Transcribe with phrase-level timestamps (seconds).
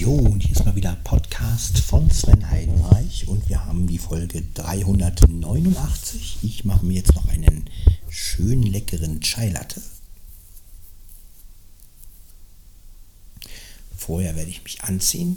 [0.00, 4.42] Jo, und hier ist mal wieder Podcast von Sven Heidenreich und wir haben die Folge
[4.54, 6.38] 389.
[6.40, 7.68] Ich mache mir jetzt noch einen
[8.08, 9.82] schönen leckeren Chai Latte.
[13.94, 15.36] Vorher werde ich mich anziehen.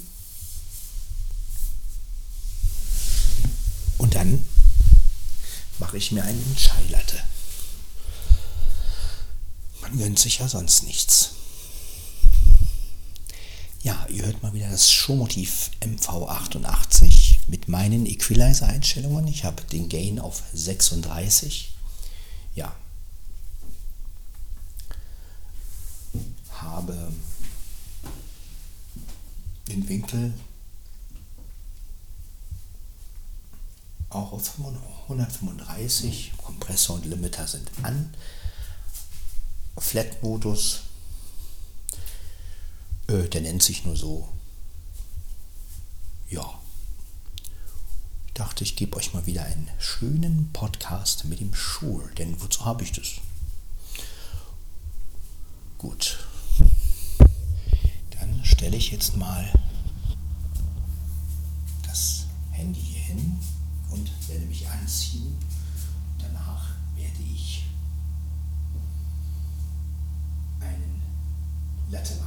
[3.98, 4.45] Und dann
[5.77, 7.20] mache ich mir einen Chai Latte.
[9.82, 11.31] Man gönnt sich ja sonst nichts.
[13.84, 19.28] Ja, ihr hört mal wieder das Showmotiv MV88 mit meinen Equalizer-Einstellungen.
[19.28, 21.76] Ich habe den Gain auf 36.
[22.56, 22.73] Ja.
[26.54, 27.12] Habe
[29.68, 30.34] den Winkel
[34.12, 34.54] auch auf
[35.09, 36.31] 135.
[36.38, 38.14] Kompressor und Limiter sind an.
[39.78, 40.84] Flat-Modus
[43.14, 44.28] äh, der nennt sich nur so.
[46.30, 46.59] Ja.
[48.28, 52.66] Ich dachte, ich gebe euch mal wieder einen schönen Podcast mit dem Schul, denn wozu
[52.66, 53.08] habe ich das?
[55.78, 56.25] Gut.
[58.19, 59.47] Dann stelle ich jetzt mal
[61.84, 63.39] das Handy hier hin
[63.91, 65.38] und werde mich anziehen.
[66.17, 67.66] Danach werde ich
[70.61, 71.02] einen
[71.91, 72.22] Latte.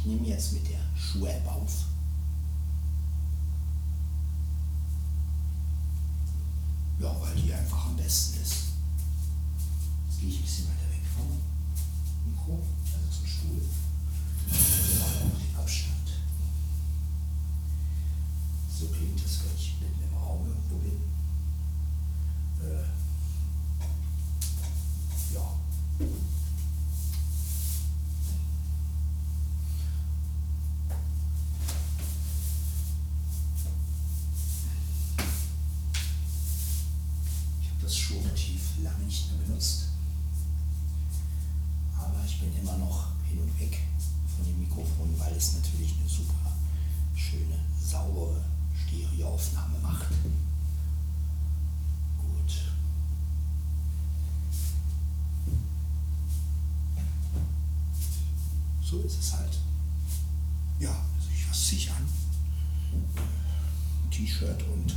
[0.00, 1.84] Ich nehme jetzt mit der Schuhe auf.
[6.98, 8.54] Ja, weil die einfach am besten ist.
[10.08, 10.79] Jetzt gehe ich ein bisschen weiter
[38.60, 39.88] Schuhmotiv lange nicht mehr benutzt.
[41.96, 43.78] Aber ich bin immer noch hin und weg
[44.36, 46.52] von dem Mikrofon, weil es natürlich eine super
[47.14, 48.44] schöne, saubere
[48.74, 50.08] Stereoaufnahme macht.
[52.18, 52.52] Gut.
[58.82, 59.58] So ist es halt.
[60.78, 62.08] Ja, also ich was ziehe ich an?
[64.10, 64.96] T-Shirt und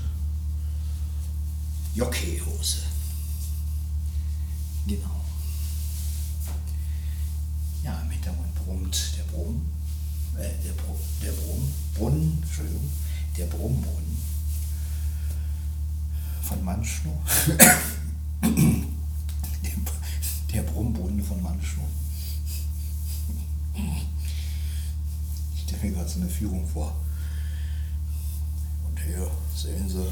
[1.93, 2.79] Jockeyhose.
[4.85, 5.23] Genau.
[7.83, 9.61] Ja, im Hintergrund brummt der Brumm,
[10.37, 12.89] äh, der, Br der Brumm, Brunnen, Entschuldigung,
[13.37, 14.17] der Brummbrunnen
[16.41, 17.17] von Manschnow.
[20.53, 21.87] der, Brummbrunnen von Manschnow.
[25.55, 26.93] Ich stelle mir gerade so eine Führung vor.
[28.87, 30.05] Und hier sehen Sie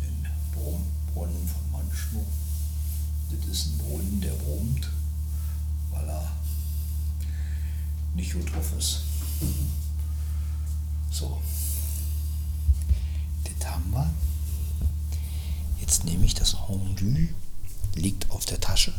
[0.00, 0.82] den Brumm.
[1.12, 2.24] Brunnen von Manschmo.
[3.40, 4.88] Das ist ein Brunnen, der brummt,
[5.90, 6.32] weil er
[8.14, 9.02] nicht gut drauf ist.
[11.10, 11.38] So.
[13.44, 14.10] Das haben wir.
[15.78, 17.28] Jetzt nehme ich das Rendu,
[17.94, 18.94] liegt auf der Tasche.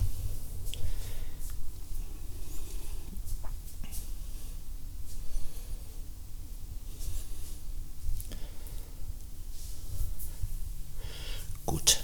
[11.65, 12.02] Gut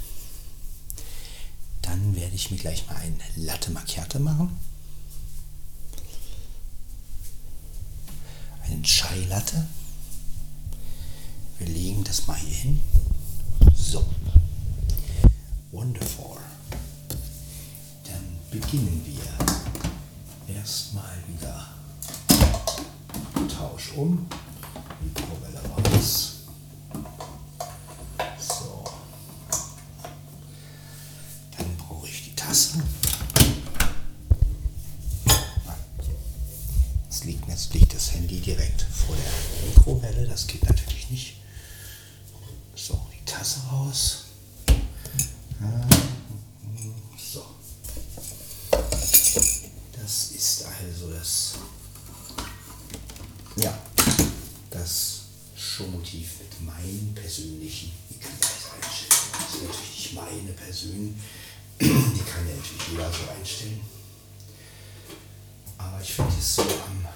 [2.51, 4.57] mir gleich mal ein Latte Macchiato machen.
[8.63, 9.67] Einen Chai Latte.
[11.57, 12.81] Wir legen das mal hier hin.
[13.75, 14.05] So.
[15.71, 16.37] Wonderful.
[18.05, 21.67] Dann beginnen wir erstmal wieder
[23.55, 24.27] Tausch um.
[43.79, 44.25] Raus.
[47.17, 47.45] So.
[50.01, 51.53] Das ist also das.
[53.55, 53.77] Ja,
[54.69, 55.21] das
[55.55, 59.31] Showmotiv mit meinen persönlichen Equalizer-Einstellungen.
[59.33, 61.19] Das ist natürlich meine persönlichen
[61.81, 63.79] die kann ja natürlich jeder so einstellen.
[65.77, 67.07] Aber ich finde es so am,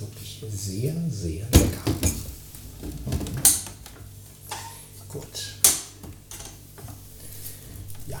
[0.00, 1.90] wirklich sehr, sehr lecker.
[2.82, 3.26] Mhm.
[5.08, 5.54] Gut.
[8.06, 8.20] Ja.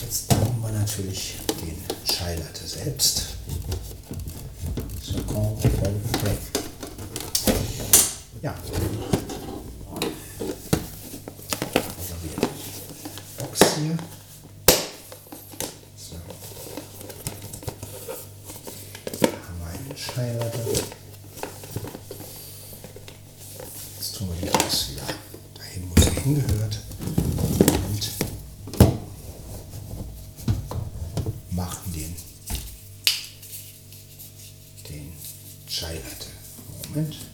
[0.00, 3.30] Jetzt brauchen wir natürlich den Chai Latte selbst.
[8.42, 8.54] Ja.
[37.04, 37.29] second.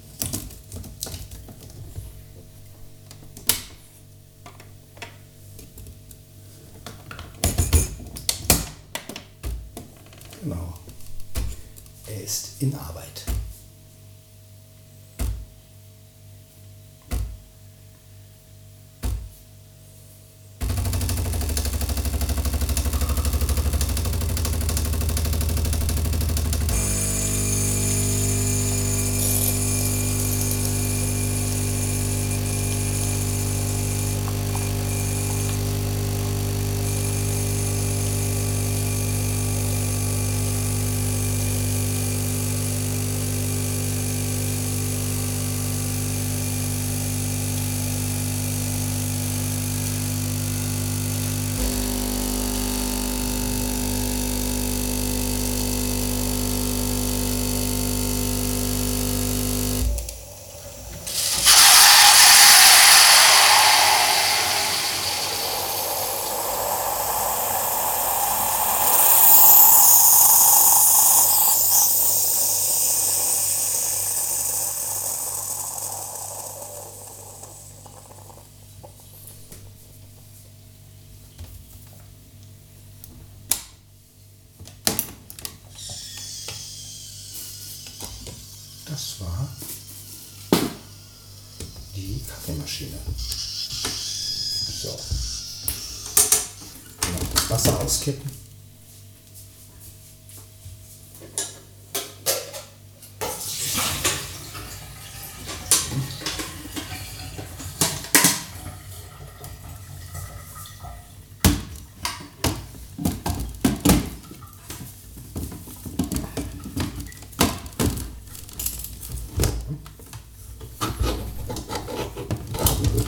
[88.97, 89.47] Das war
[91.95, 92.97] die Kaffeemaschine.
[94.81, 94.89] So.
[97.13, 98.47] Noch das Wasser auskippen.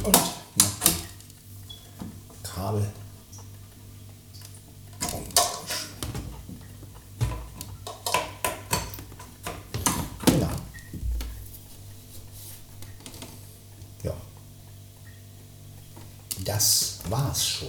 [0.05, 0.35] Und noch
[2.43, 2.87] Kabel.
[5.01, 5.89] austauschen.
[10.27, 10.49] Genau.
[14.03, 14.15] Ja.
[16.45, 16.99] Das
[17.39, 17.69] war's schon.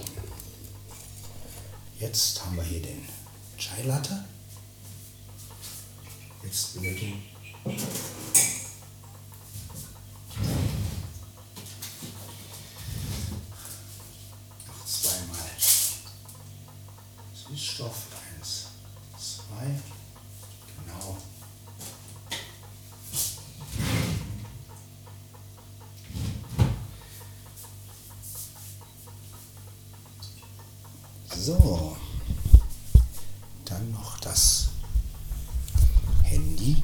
[2.00, 3.06] Jetzt haben wir hier den
[3.56, 4.24] Chai Latte.
[6.42, 7.22] Jetzt benötigen
[31.42, 31.96] So.
[33.64, 34.68] Dann noch das
[36.22, 36.82] Handy,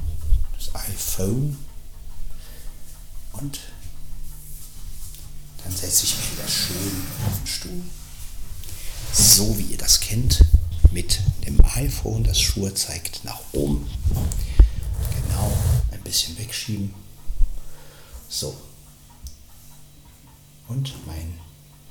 [0.56, 1.58] das iPhone.
[3.32, 3.60] Und
[5.62, 7.82] dann setze ich mich wieder schön auf den Stuhl.
[9.12, 10.42] So wie ihr das kennt,
[10.90, 12.24] mit dem iPhone.
[12.24, 13.86] Das Schuhe zeigt nach oben.
[14.08, 15.52] Genau,
[15.92, 16.94] ein bisschen wegschieben.
[18.30, 18.56] So.
[20.68, 21.38] Und mein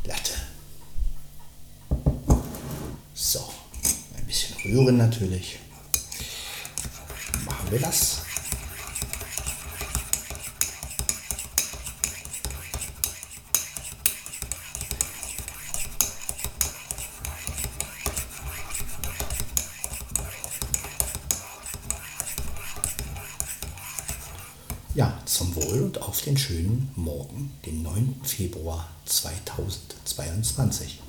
[0.04, 0.55] Latte.
[3.18, 3.40] So,
[4.18, 5.58] ein bisschen rühren natürlich.
[7.46, 8.18] Machen wir das.
[24.94, 28.20] Ja, zum Wohl und auf den schönen Morgen, den 9.
[28.26, 31.05] Februar 2022.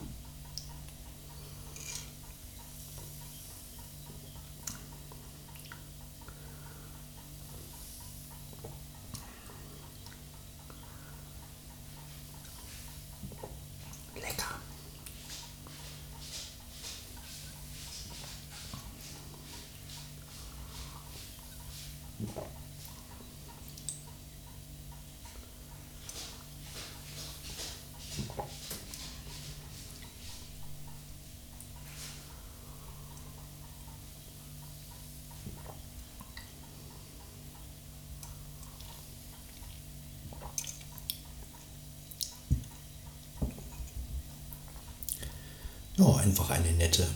[45.98, 47.08] Ja, einfach eine nette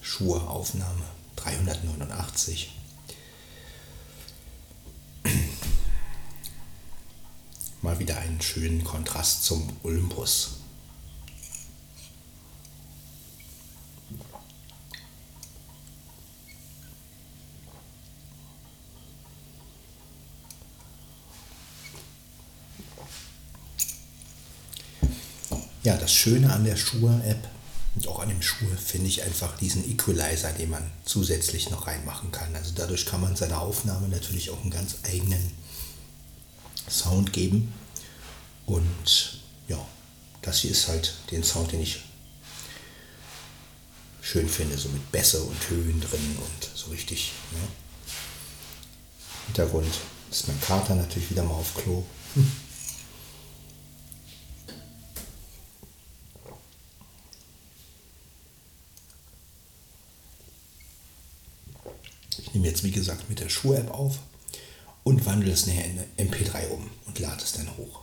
[0.00, 1.04] Schuhaufnahme.
[1.36, 2.72] 389.
[7.82, 10.52] Mal wieder einen schönen Kontrast zum Olympus.
[25.82, 27.53] Ja, das Schöne an der Schuhe-App
[27.96, 32.32] und auch an dem Schuhe finde ich einfach diesen Equalizer, den man zusätzlich noch reinmachen
[32.32, 32.54] kann.
[32.56, 35.52] Also dadurch kann man seiner Aufnahme natürlich auch einen ganz eigenen
[36.90, 37.72] Sound geben.
[38.66, 39.78] Und ja,
[40.42, 42.00] das hier ist halt den Sound, den ich
[44.20, 47.32] schön finde, so mit Bässe und Höhen drin und so richtig.
[47.52, 47.58] Ne?
[49.46, 49.94] Hintergrund
[50.30, 52.04] ist mein Kater natürlich wieder mal auf Klo.
[52.34, 52.50] Hm.
[62.54, 64.18] nehme jetzt wie gesagt mit der Schuh-App auf
[65.04, 68.02] und wandle es nachher in MP3 um und lade es dann hoch.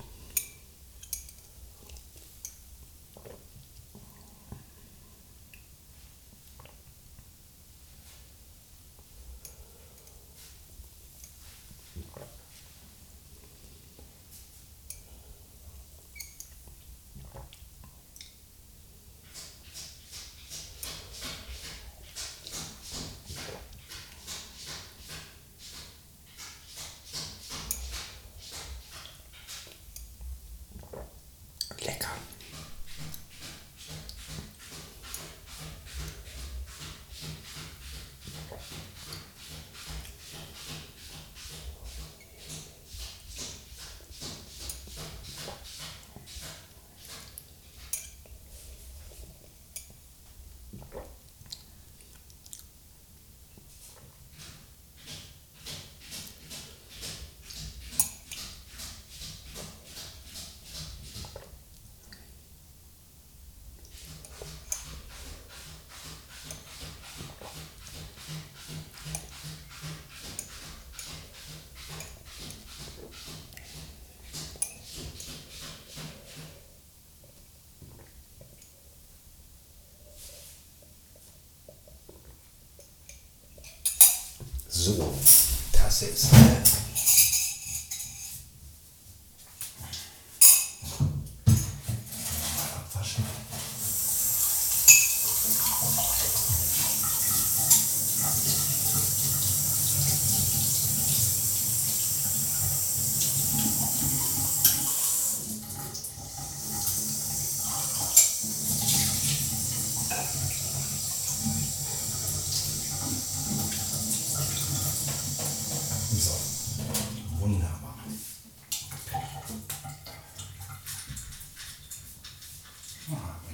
[85.91, 86.50] So,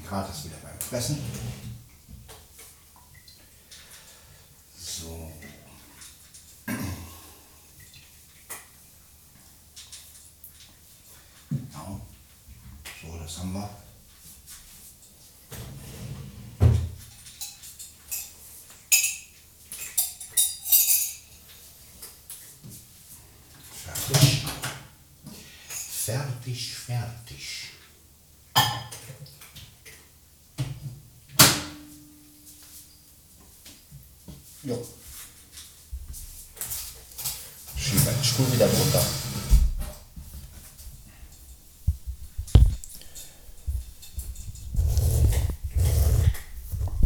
[0.10, 0.74] Tasse ist leer.
[0.80, 1.22] fressen.
[4.80, 5.32] So.
[11.50, 12.02] Genau.
[13.02, 13.70] So, das haben wir.
[23.84, 24.46] Fertig.
[26.06, 27.68] Fertig, fertig.
[34.68, 34.86] Jo.
[37.78, 39.02] Schiebe den Stuhl wieder runter.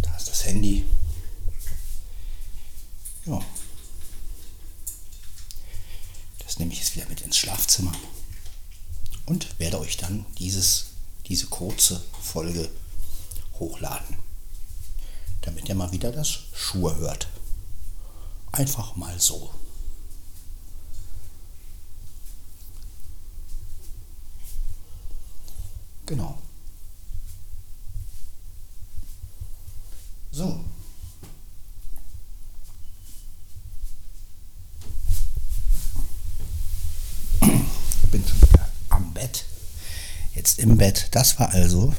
[0.01, 0.85] Da ist das Handy.
[3.27, 3.39] Ja.
[6.39, 7.93] Das nehme ich jetzt wieder mit ins Schlafzimmer
[9.27, 10.85] und werde euch dann dieses,
[11.27, 12.71] diese kurze Folge
[13.59, 14.17] hochladen,
[15.41, 17.27] damit ihr mal wieder das Schuhe hört.
[18.51, 19.49] Einfach mal so.
[26.05, 26.37] Genau.
[30.31, 30.59] So.
[38.11, 39.45] Bin schon wieder am Bett.
[40.35, 41.07] Jetzt im Bett.
[41.11, 41.93] Das war also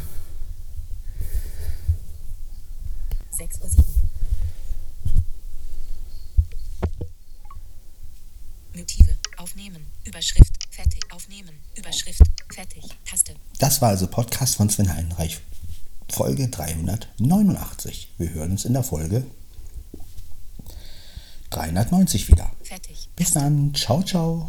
[13.83, 15.41] war also Podcast von Sven Heinreich
[16.09, 18.15] Folge 389.
[18.17, 19.25] Wir hören uns in der Folge
[21.51, 22.49] 390 wieder.
[22.62, 23.09] Fertig.
[23.17, 23.75] Bis dann.
[23.75, 24.49] Ciao, ciao.